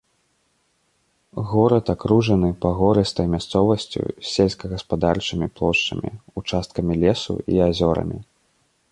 Горад 1.49 1.89
акружаны 1.93 2.47
пагорыстай 2.63 3.27
мясцовасцю 3.33 4.01
з 4.07 4.25
сельскагаспадарчымі 4.35 5.47
плошчамі, 5.59 6.09
участкамі 6.43 6.93
лесу 7.03 7.33
і 7.57 7.61
азёрамі. 7.67 8.17